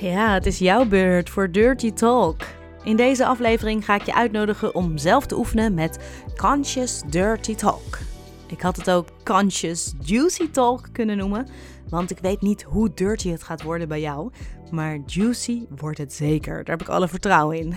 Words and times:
Ja, 0.00 0.32
het 0.32 0.46
is 0.46 0.58
jouw 0.58 0.84
beurt 0.84 1.30
voor 1.30 1.50
Dirty 1.50 1.92
Talk. 1.92 2.40
In 2.84 2.96
deze 2.96 3.26
aflevering 3.26 3.84
ga 3.84 3.94
ik 3.94 4.02
je 4.02 4.14
uitnodigen 4.14 4.74
om 4.74 4.98
zelf 4.98 5.26
te 5.26 5.36
oefenen 5.36 5.74
met 5.74 5.98
Conscious 6.36 7.02
Dirty 7.06 7.54
Talk. 7.54 7.98
Ik 8.46 8.60
had 8.60 8.76
het 8.76 8.90
ook 8.90 9.08
Conscious 9.24 9.94
Juicy 10.00 10.50
Talk 10.50 10.88
kunnen 10.92 11.16
noemen, 11.16 11.46
want 11.88 12.10
ik 12.10 12.18
weet 12.18 12.40
niet 12.40 12.62
hoe 12.62 12.94
dirty 12.94 13.30
het 13.30 13.42
gaat 13.42 13.62
worden 13.62 13.88
bij 13.88 14.00
jou, 14.00 14.30
maar 14.70 14.98
juicy 15.06 15.66
wordt 15.76 15.98
het 15.98 16.12
zeker. 16.12 16.64
Daar 16.64 16.76
heb 16.76 16.88
ik 16.88 16.94
alle 16.94 17.08
vertrouwen 17.08 17.58
in. 17.58 17.74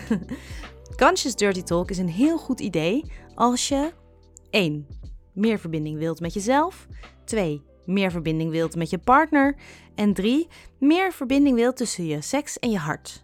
Conscious 1.06 1.36
Dirty 1.36 1.62
Talk 1.62 1.90
is 1.90 1.98
een 1.98 2.10
heel 2.10 2.38
goed 2.38 2.60
idee 2.60 3.12
als 3.36 3.68
je 3.68 3.92
1. 4.50 4.88
meer 5.34 5.60
verbinding 5.60 5.98
wilt 5.98 6.20
met 6.20 6.34
jezelf, 6.34 6.88
2 7.26 7.69
meer 7.90 8.12
verbinding 8.12 8.52
wilt 8.52 8.76
met 8.76 8.90
je 8.90 8.98
partner. 8.98 9.56
En 9.96 10.14
drie, 10.14 10.48
meer 10.80 11.12
verbinding 11.12 11.56
wilt 11.56 11.78
tussen 11.78 12.06
je 12.06 12.22
seks 12.22 12.60
en 12.60 12.72
je 12.72 12.78
hart. 12.78 13.24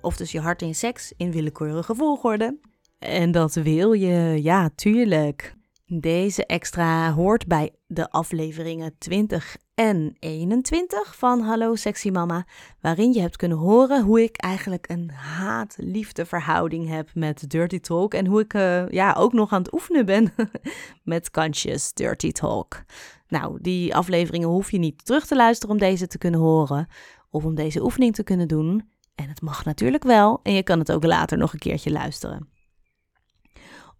Of 0.00 0.16
tussen 0.16 0.38
je 0.38 0.44
hart 0.44 0.62
en 0.62 0.68
je 0.68 0.74
seks 0.74 1.12
in 1.16 1.32
willekeurige 1.32 1.94
volgorde. 1.94 2.58
En 2.98 3.30
dat 3.30 3.54
wil 3.54 3.92
je, 3.92 4.42
ja, 4.42 4.70
tuurlijk. 4.74 5.54
Deze 5.92 6.46
extra 6.46 7.12
hoort 7.12 7.46
bij 7.46 7.70
de 7.86 8.10
afleveringen 8.10 8.94
20 8.98 9.56
en 9.74 10.16
21 10.18 11.16
van 11.16 11.40
Hallo 11.40 11.74
Sexy 11.74 12.10
Mama, 12.10 12.46
waarin 12.80 13.12
je 13.12 13.20
hebt 13.20 13.36
kunnen 13.36 13.58
horen 13.58 14.02
hoe 14.02 14.22
ik 14.22 14.36
eigenlijk 14.36 14.88
een 14.88 15.10
haat-liefde 15.10 16.26
verhouding 16.26 16.88
heb 16.88 17.10
met 17.14 17.50
Dirty 17.50 17.80
Talk 17.80 18.14
en 18.14 18.26
hoe 18.26 18.40
ik 18.40 18.54
uh, 18.54 18.88
ja, 18.88 19.14
ook 19.18 19.32
nog 19.32 19.52
aan 19.52 19.62
het 19.62 19.72
oefenen 19.72 20.06
ben 20.06 20.32
met 21.02 21.30
Conscious 21.30 21.92
Dirty 21.92 22.32
Talk. 22.32 22.82
Nou, 23.28 23.58
die 23.60 23.94
afleveringen 23.94 24.48
hoef 24.48 24.70
je 24.70 24.78
niet 24.78 25.04
terug 25.04 25.26
te 25.26 25.36
luisteren 25.36 25.74
om 25.74 25.80
deze 25.80 26.06
te 26.06 26.18
kunnen 26.18 26.40
horen 26.40 26.86
of 27.30 27.44
om 27.44 27.54
deze 27.54 27.82
oefening 27.82 28.14
te 28.14 28.22
kunnen 28.22 28.48
doen. 28.48 28.90
En 29.14 29.28
het 29.28 29.42
mag 29.42 29.64
natuurlijk 29.64 30.04
wel 30.04 30.40
en 30.42 30.52
je 30.52 30.62
kan 30.62 30.78
het 30.78 30.92
ook 30.92 31.04
later 31.04 31.38
nog 31.38 31.52
een 31.52 31.58
keertje 31.58 31.90
luisteren. 31.90 32.59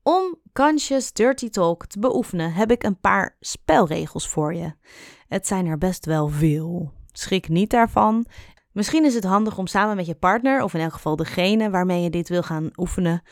Om 0.02 0.36
Conscious 0.52 1.12
Dirty 1.12 1.48
Talk 1.48 1.86
te 1.86 1.98
beoefenen 1.98 2.52
heb 2.52 2.70
ik 2.70 2.82
een 2.82 3.00
paar 3.00 3.36
spelregels 3.40 4.28
voor 4.28 4.54
je. 4.54 4.72
Het 5.28 5.46
zijn 5.46 5.66
er 5.66 5.78
best 5.78 6.06
wel 6.06 6.28
veel. 6.28 6.92
Schrik 7.12 7.48
niet 7.48 7.70
daarvan. 7.70 8.26
Misschien 8.72 9.04
is 9.04 9.14
het 9.14 9.24
handig 9.24 9.58
om 9.58 9.66
samen 9.66 9.96
met 9.96 10.06
je 10.06 10.14
partner, 10.14 10.62
of 10.62 10.74
in 10.74 10.80
elk 10.80 10.92
geval 10.92 11.16
degene 11.16 11.70
waarmee 11.70 12.02
je 12.02 12.10
dit 12.10 12.28
wil 12.28 12.42
gaan 12.42 12.70
oefenen, 12.76 13.22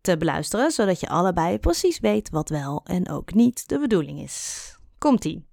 te 0.00 0.16
beluisteren, 0.16 0.70
zodat 0.70 1.00
je 1.00 1.08
allebei 1.08 1.58
precies 1.58 1.98
weet 1.98 2.30
wat 2.30 2.48
wel 2.48 2.80
en 2.84 3.10
ook 3.10 3.34
niet 3.34 3.68
de 3.68 3.78
bedoeling 3.78 4.20
is. 4.20 4.76
Komt-ie. 4.98 5.46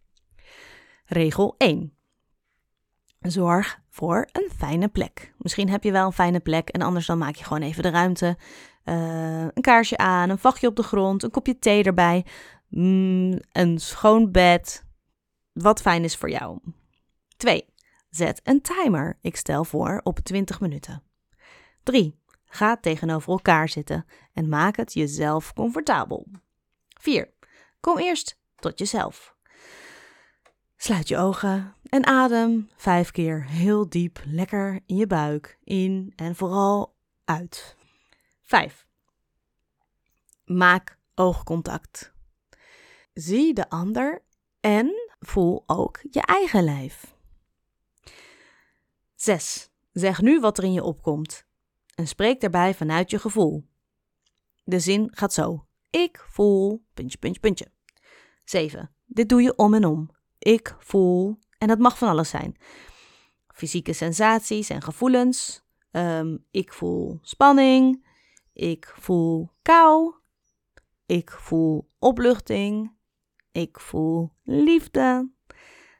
Regel 1.06 1.56
1. 1.58 1.94
Zorg 3.20 3.80
voor 3.90 4.28
een 4.32 4.50
fijne 4.58 4.88
plek. 4.88 5.34
Misschien 5.38 5.70
heb 5.70 5.84
je 5.84 5.92
wel 5.92 6.06
een 6.06 6.14
fijne 6.14 6.40
plek 6.40 6.70
en 6.70 6.82
anders 6.82 7.06
dan 7.06 7.18
maak 7.18 7.36
je 7.36 7.44
gewoon 7.44 7.62
even 7.62 7.84
de 7.84 7.90
ruimte. 7.90 8.38
Uh, 8.90 9.42
een 9.54 9.62
kaarsje 9.62 9.98
aan, 9.98 10.30
een 10.30 10.38
vachtje 10.38 10.68
op 10.68 10.76
de 10.76 10.84
grond, 10.84 11.24
een 11.24 11.32
kopje 11.32 11.60
thee 11.60 11.84
erbij, 11.84 12.26
mm, 12.68 13.40
een 13.52 13.80
schoon 13.80 14.32
bed. 14.32 14.86
Wat 15.54 15.82
fijn 15.82 16.04
is 16.04 16.16
voor 16.16 16.30
jou. 16.30 16.60
2. 17.38 17.66
Zet 18.10 18.42
een 18.44 18.62
timer. 18.62 19.18
Ik 19.22 19.36
stel 19.36 19.64
voor 19.64 20.02
op 20.04 20.20
20 20.20 20.60
minuten. 20.60 21.04
3. 21.84 22.20
Ga 22.46 22.78
tegenover 22.78 23.32
elkaar 23.32 23.70
zitten 23.70 24.06
en 24.34 24.50
maak 24.50 24.76
het 24.76 24.94
jezelf 24.94 25.54
comfortabel. 25.54 26.28
4. 27.00 27.34
Kom 27.80 27.98
eerst 27.98 28.40
tot 28.56 28.80
jezelf. 28.80 29.36
Sluit 30.78 31.08
je 31.08 31.18
ogen 31.18 31.76
en 31.84 32.06
adem 32.06 32.70
vijf 32.76 33.12
keer 33.12 33.46
heel 33.46 33.90
diep, 33.90 34.22
lekker 34.26 34.80
in 34.86 34.96
je 34.96 35.08
buik, 35.08 35.60
in 35.64 36.14
en 36.16 36.36
vooral 36.36 36.96
uit. 37.26 37.76
5. 38.44 38.88
Maak 40.50 40.98
oogcontact. 41.16 42.14
Zie 43.14 43.54
de 43.54 43.70
ander 43.70 44.24
en 44.60 44.92
voel 45.20 45.64
ook 45.66 46.00
je 46.10 46.22
eigen 46.22 46.64
lijf. 46.64 47.16
6. 49.16 49.70
Zeg 49.92 50.22
nu 50.22 50.40
wat 50.40 50.58
er 50.58 50.64
in 50.64 50.74
je 50.74 50.84
opkomt 50.84 51.46
en 51.96 52.08
spreek 52.08 52.42
daarbij 52.42 52.74
vanuit 52.74 53.10
je 53.10 53.20
gevoel. 53.20 53.68
De 54.64 54.80
zin 54.80 55.10
gaat 55.12 55.34
zo. 55.34 55.66
Ik 55.90 56.26
voel 56.30 56.86
puntje, 56.94 57.18
puntje, 57.18 57.40
puntje. 57.40 57.72
7. 58.44 58.92
Dit 59.06 59.30
doe 59.30 59.42
je 59.42 59.56
om 59.56 59.74
en 59.74 59.86
om 59.86 60.10
ik 60.40 60.76
voel, 60.80 61.40
en 61.58 61.68
dat 61.68 61.80
mag 61.80 61.98
van 61.98 62.10
alles 62.10 62.30
zijn. 62.30 62.56
Fysieke 63.48 63.94
sensaties 63.94 64.70
en 64.70 64.82
gevoelens. 64.82 65.62
Ehm, 65.92 66.38
ik 66.52 66.74
voel 66.74 67.20
spanning. 67.22 68.08
Ik 68.54 68.94
voel 68.96 69.52
kou. 69.62 70.14
Ik 71.10 71.32
voel 71.32 71.90
opluchting. 72.00 72.92
Ik 73.52 73.80
voel 73.80 74.32
liefde. 74.44 75.30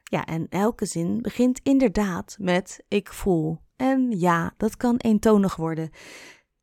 Ja, 0.02 0.24
en 0.24 0.48
elke 0.48 0.86
zin 0.86 1.22
begint 1.22 1.60
inderdaad 1.62 2.36
met 2.40 2.84
ik 2.88 3.12
voel. 3.12 3.60
En 3.76 4.18
ja, 4.18 4.54
dat 4.56 4.76
kan 4.76 4.96
eentonig 4.96 5.56
worden. 5.56 5.90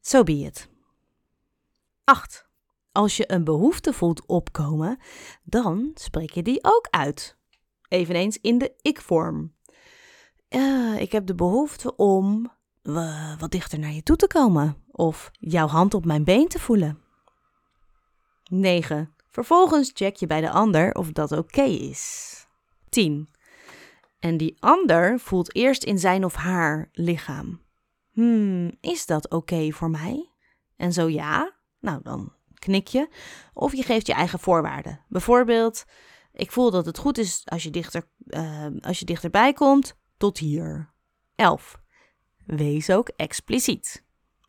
So 0.02 0.24
be 0.24 0.34
it. 0.34 0.70
8. 2.04 2.50
Als 2.92 3.18
je 3.18 3.32
een 3.32 3.44
behoefte 3.44 3.94
voelt 3.94 4.26
opkomen, 4.26 5.00
dan 5.44 5.92
spreek 5.94 6.32
je 6.32 6.44
die 6.44 6.60
ook 6.62 6.88
uit 6.90 7.38
eveneens 7.88 8.38
in 8.42 8.58
de 8.58 8.74
ik-vorm. 8.82 9.56
Ik 10.98 11.12
heb 11.12 11.26
de 11.26 11.36
behoefte 11.36 11.96
om 11.96 12.52
uh, 12.84 13.40
wat 13.40 13.52
dichter 13.52 13.80
naar 13.80 13.94
je 13.94 14.04
toe 14.04 14.16
te 14.16 14.28
komen 14.28 14.84
of 14.92 15.32
jouw 15.32 15.68
hand 15.68 15.94
op 15.94 16.06
mijn 16.06 16.24
been 16.24 16.48
te 16.48 16.60
voelen. 16.60 17.06
9. 18.50 19.14
Vervolgens 19.28 19.92
check 19.94 20.16
je 20.16 20.28
bij 20.28 20.42
de 20.42 20.50
ander 20.50 20.94
of 20.94 21.12
dat 21.12 21.32
oké 21.32 21.62
is. 21.62 22.34
10. 22.90 23.30
En 24.20 24.38
die 24.38 24.58
ander 24.60 25.20
voelt 25.20 25.56
eerst 25.56 25.84
in 25.84 26.00
zijn 26.00 26.26
of 26.26 26.36
haar 26.36 26.90
lichaam. 26.92 27.62
Hmm, 28.12 28.72
is 28.82 29.06
dat 29.06 29.30
oké 29.30 29.72
voor 29.72 29.90
mij? 29.90 30.30
En 30.76 30.94
zo 30.94 31.10
ja, 31.10 31.54
nou 31.80 32.00
dan 32.04 32.34
knik 32.54 32.88
je. 32.88 33.10
Of 33.54 33.74
je 33.76 33.84
geeft 33.84 34.08
je 34.08 34.14
eigen 34.14 34.40
voorwaarden. 34.40 35.00
Bijvoorbeeld, 35.08 35.86
ik 36.34 36.52
voel 36.52 36.72
dat 36.72 36.86
het 36.86 36.98
goed 36.98 37.18
is 37.18 37.42
als 37.46 37.64
je, 37.64 37.70
dichter, 37.70 38.10
uh, 38.26 38.66
als 38.82 39.00
je 39.00 39.06
dichterbij 39.06 39.54
komt, 39.54 39.98
tot 40.18 40.38
hier. 40.38 40.94
11. 41.36 41.80
Wees 42.46 42.90
ook 42.90 43.10
expliciet. 43.10 44.06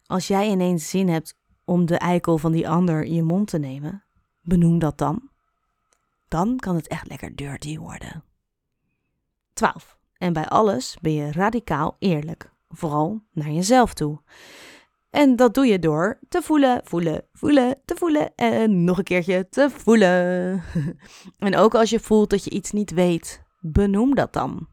Als 0.07 0.27
jij 0.27 0.49
ineens 0.49 0.91
zin 0.91 1.09
hebt 1.09 1.38
om 1.69 1.87
de 1.87 1.99
eikel 1.99 2.39
van 2.39 2.53
die 2.53 2.69
ander 2.69 3.05
in 3.05 3.15
je 3.15 3.23
mond 3.23 3.49
te 3.49 3.59
nemen, 3.59 4.05
benoem 4.41 4.79
dat 4.79 4.99
dan. 4.99 5.31
Dan 6.29 6.57
kan 6.57 6.75
het 6.75 6.89
echt 6.89 7.09
lekker 7.09 7.37
dirty 7.37 7.79
worden. 7.79 8.25
12. 9.53 9.99
En 10.13 10.33
bij 10.33 10.47
alles 10.47 10.97
ben 11.01 11.13
je 11.13 11.33
radicaal 11.33 11.97
eerlijk, 11.99 12.53
vooral 12.69 13.23
naar 13.33 13.51
jezelf 13.51 13.95
toe. 13.95 14.21
En 15.11 15.37
dat 15.37 15.55
doe 15.55 15.67
je 15.67 15.79
door 15.79 16.19
te 16.29 16.43
voelen, 16.43 16.81
voelen, 16.85 17.25
voelen, 17.33 17.81
te 17.85 17.95
voelen 17.97 18.35
en 18.35 18.85
nog 18.85 18.99
een 18.99 19.05
keertje 19.05 19.49
te 19.49 19.71
voelen. 19.71 20.63
en 21.39 21.57
ook 21.57 21.75
als 21.75 21.91
je 21.91 22.01
voelt 22.01 22.31
dat 22.31 22.45
je 22.45 22.51
iets 22.51 22.71
niet 22.71 22.91
weet, 22.91 23.45
benoem 23.61 24.15
dat 24.15 24.33
dan. 24.33 24.69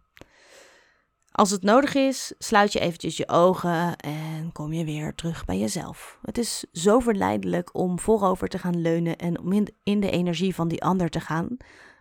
Als 1.36 1.52
het 1.52 1.64
nodig 1.64 1.96
is, 1.96 2.34
sluit 2.38 2.74
je 2.74 2.80
eventjes 2.80 3.18
je 3.18 3.30
ogen 3.30 3.96
en 3.96 4.52
kom 4.52 4.74
je 4.74 4.86
weer 4.86 5.16
terug 5.16 5.46
bij 5.46 5.58
jezelf. 5.58 6.20
Het 6.22 6.38
is 6.38 6.66
zo 6.72 7.00
verleidelijk 7.00 7.70
om 7.74 8.00
voorover 8.00 8.48
te 8.48 8.58
gaan 8.58 8.82
leunen 8.82 9.18
en 9.18 9.40
om 9.40 9.68
in 9.84 10.00
de 10.00 10.10
energie 10.10 10.56
van 10.56 10.68
die 10.68 10.84
ander 10.84 11.10
te 11.10 11.20
gaan. 11.20 11.58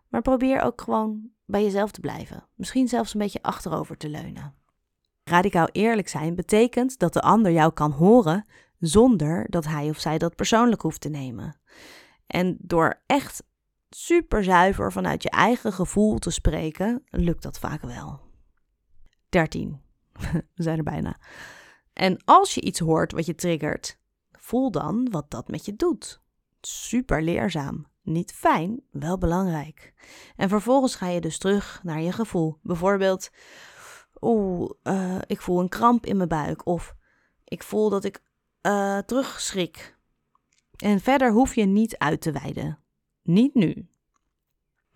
Maar 0.09 0.23
probeer 0.23 0.61
ook 0.61 0.81
gewoon 0.81 1.31
bij 1.47 1.63
jezelf 1.63 1.91
te 1.91 2.01
blijven. 2.01 2.47
Misschien 2.55 2.89
zelfs 2.89 3.15
een 3.15 3.21
beetje 3.21 3.43
achterover 3.43 3.97
te 3.97 4.09
leunen. 4.09 4.55
Radicaal 5.25 5.69
eerlijk 5.73 6.09
zijn 6.09 6.35
betekent 6.35 6.99
dat 6.99 7.13
de 7.13 7.21
ander 7.21 7.53
jou 7.53 7.73
kan 7.73 7.91
horen 7.91 8.49
zonder 8.79 9.47
dat 9.51 9.65
hij 9.65 9.89
of 9.89 9.99
zij 9.99 10.19
dat 10.19 10.37
persoonlijk 10.37 10.83
hoeft 10.83 11.01
te 11.01 11.09
nemen. 11.09 11.61
En 12.27 12.57
door 12.61 13.03
echt 13.07 13.43
super 13.91 14.45
zuiver 14.45 14.93
vanuit 14.93 15.23
je 15.23 15.31
eigen 15.31 15.73
gevoel 15.73 16.19
te 16.19 16.31
spreken, 16.31 17.03
lukt 17.11 17.43
dat 17.43 17.59
vaak 17.59 17.83
wel. 17.83 18.24
13. 19.35 19.81
We 20.55 20.63
zijn 20.63 20.79
er 20.79 20.85
bijna. 20.85 21.19
En 21.93 22.23
als 22.25 22.55
je 22.55 22.61
iets 22.61 22.79
hoort 22.79 23.13
wat 23.13 23.27
je 23.27 23.35
triggert, 23.35 23.99
voel 24.33 24.71
dan 24.71 25.11
wat 25.11 25.31
dat 25.31 25.49
met 25.49 25.65
je 25.65 25.77
doet. 25.77 26.23
Super 26.61 27.23
leerzaam. 27.23 27.87
Niet 28.03 28.33
fijn, 28.33 28.83
wel 28.91 29.19
belangrijk. 29.19 29.95
En 30.37 30.49
vervolgens 30.49 30.95
ga 30.95 31.09
je 31.09 31.21
dus 31.21 31.39
terug 31.39 31.81
naar 31.83 32.01
je 32.01 32.13
gevoel. 32.13 32.59
Bijvoorbeeld, 32.63 33.31
oeh, 34.21 34.71
uh, 34.83 35.19
ik 35.27 35.41
voel 35.41 35.61
een 35.61 35.69
kramp 35.69 36.07
in 36.07 36.17
mijn 36.17 36.29
buik. 36.29 36.67
Of 36.67 36.95
ik 37.45 37.63
voel 37.63 37.91
dat 37.91 38.05
ik 38.05 38.23
uh, 38.63 38.99
terugschrik. 38.99 39.99
En 40.77 41.01
verder 41.01 41.33
hoef 41.33 41.55
je 41.55 41.65
niet 41.65 41.99
uit 41.99 42.21
te 42.21 42.33
wijden. 42.33 42.79
Niet 43.23 43.55
nu. 43.55 43.89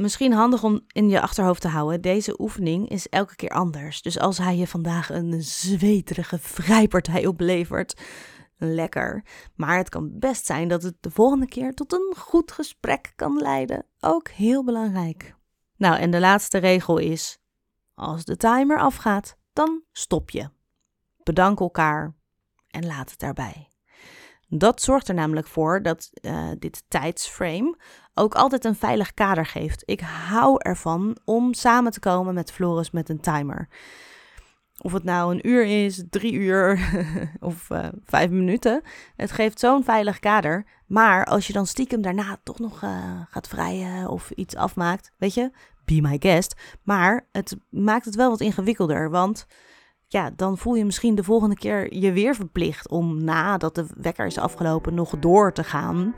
Misschien 0.01 0.33
handig 0.33 0.63
om 0.63 0.81
in 0.93 1.09
je 1.09 1.21
achterhoofd 1.21 1.61
te 1.61 1.69
houden, 1.69 2.01
deze 2.01 2.41
oefening 2.41 2.89
is 2.89 3.09
elke 3.09 3.37
keer 3.37 3.51
anders. 3.51 4.03
Dus 4.03 4.19
als 4.19 4.39
hij 4.39 4.57
je 4.57 4.67
vandaag 4.67 5.11
een 5.11 5.43
zweterige 5.43 6.39
vrijpartij 6.39 7.27
oplevert, 7.27 8.01
lekker. 8.57 9.25
Maar 9.55 9.77
het 9.77 9.89
kan 9.89 10.19
best 10.19 10.47
zijn 10.47 10.69
dat 10.69 10.83
het 10.83 10.95
de 11.01 11.11
volgende 11.11 11.47
keer 11.47 11.75
tot 11.75 11.93
een 11.93 12.15
goed 12.17 12.53
gesprek 12.53 13.13
kan 13.17 13.37
leiden. 13.37 13.87
Ook 14.01 14.29
heel 14.29 14.65
belangrijk. 14.65 15.35
Nou, 15.77 15.97
en 15.97 16.11
de 16.11 16.21
laatste 16.21 16.59
regel 16.59 16.99
is: 16.99 17.39
als 17.95 18.25
de 18.25 18.37
timer 18.37 18.79
afgaat, 18.79 19.37
dan 19.53 19.83
stop 19.93 20.31
je. 20.31 20.51
Bedank 21.23 21.61
elkaar 21.61 22.15
en 22.69 22.87
laat 22.87 23.11
het 23.11 23.19
daarbij. 23.19 23.68
Dat 24.49 24.83
zorgt 24.83 25.09
er 25.09 25.15
namelijk 25.15 25.47
voor 25.47 25.83
dat 25.83 26.11
uh, 26.21 26.49
dit 26.59 26.83
tijdsframe 26.89 27.77
ook 28.15 28.35
altijd 28.35 28.65
een 28.65 28.75
veilig 28.75 29.15
kader 29.15 29.47
geeft. 29.47 29.83
Ik 29.85 30.01
hou 30.01 30.57
ervan 30.59 31.17
om 31.25 31.55
samen 31.55 31.93
te 31.93 32.01
komen 32.01 32.35
met 32.35 32.53
Floris 32.53 32.91
met 32.91 33.09
een 33.09 33.21
timer. 33.21 33.69
Of 34.81 34.93
het 34.93 35.05
nou 35.05 35.35
een 35.35 35.49
uur 35.49 35.85
is, 35.85 36.05
drie 36.11 36.33
uur 36.33 36.81
of 37.41 37.71
uh, 37.71 37.89
vijf 38.05 38.31
minuten. 38.31 38.83
Het 39.17 39.33
geeft 39.33 39.61
zo'n 39.61 39.85
veilig 39.85 40.19
kader. 40.19 40.67
Maar 40.87 41.25
als 41.25 41.47
je 41.47 41.53
dan 41.53 41.67
stiekem 41.67 42.03
daarna 42.03 42.39
toch 42.43 42.59
nog 42.59 42.83
uh, 42.83 43.21
gaat 43.29 43.49
vrijen 43.49 44.09
of 44.09 44.31
iets 44.31 44.57
afmaakt, 44.57 45.13
weet 45.19 45.35
je, 45.35 45.51
be 45.85 46.01
my 46.01 46.17
guest. 46.21 46.55
Maar 46.83 47.27
het 47.33 47.57
maakt 47.71 48.05
het 48.05 48.15
wel 48.15 48.31
wat 48.31 48.41
ingewikkelder. 48.41 49.11
Want 49.11 49.47
ja, 50.09 50.31
dan 50.37 50.59
voel 50.59 50.75
je 50.75 50.85
misschien 50.85 51.15
de 51.15 51.25
volgende 51.25 51.55
keer 51.55 51.95
je 51.95 52.13
weer 52.13 52.35
verplicht 52.35 52.89
om 52.89 53.25
nadat 53.25 53.75
de 53.75 53.87
wekker 53.97 54.27
is 54.27 54.39
afgelopen 54.39 54.95
nog 54.95 55.19
door 55.19 55.53
te 55.53 55.65
gaan. 55.65 56.15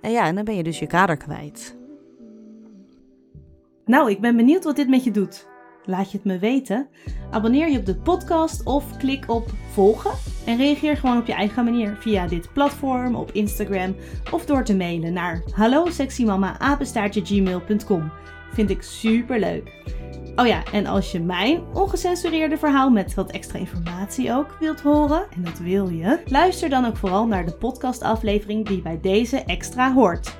En 0.00 0.10
ja, 0.10 0.26
en 0.26 0.34
dan 0.34 0.44
ben 0.44 0.56
je 0.56 0.62
dus 0.62 0.78
je 0.78 0.86
kader 0.86 1.16
kwijt. 1.16 1.76
Nou, 3.84 4.10
ik 4.10 4.20
ben 4.20 4.36
benieuwd 4.36 4.64
wat 4.64 4.76
dit 4.76 4.88
met 4.88 5.04
je 5.04 5.10
doet. 5.10 5.48
Laat 5.84 6.10
je 6.10 6.16
het 6.16 6.26
me 6.26 6.38
weten. 6.38 6.88
Abonneer 7.30 7.70
je 7.70 7.78
op 7.78 7.86
de 7.86 7.96
podcast 7.96 8.64
of 8.64 8.96
klik 8.96 9.30
op 9.30 9.50
volgen. 9.72 10.10
En 10.46 10.56
reageer 10.56 10.96
gewoon 10.96 11.18
op 11.18 11.26
je 11.26 11.32
eigen 11.32 11.64
manier 11.64 11.96
via 12.00 12.26
dit 12.26 12.52
platform, 12.52 13.14
op 13.14 13.32
Instagram 13.32 13.94
of 14.32 14.46
door 14.46 14.64
te 14.64 14.76
mailen 14.76 15.12
naar 15.12 15.42
hallo. 15.54 15.86
Vind 18.52 18.70
ik 18.70 18.82
super 18.82 19.38
leuk. 19.38 19.95
Oh 20.38 20.46
ja, 20.46 20.62
en 20.72 20.86
als 20.86 21.12
je 21.12 21.20
mijn 21.20 21.62
ongecensureerde 21.74 22.58
verhaal 22.58 22.90
met 22.90 23.14
wat 23.14 23.30
extra 23.30 23.58
informatie 23.58 24.32
ook 24.32 24.56
wilt 24.60 24.80
horen, 24.80 25.26
en 25.34 25.42
dat 25.42 25.58
wil 25.58 25.88
je, 25.88 26.20
luister 26.24 26.68
dan 26.68 26.84
ook 26.84 26.96
vooral 26.96 27.26
naar 27.26 27.46
de 27.46 27.52
podcastaflevering 27.52 28.66
die 28.66 28.82
bij 28.82 28.98
deze 29.00 29.42
extra 29.44 29.92
hoort. 29.92 30.36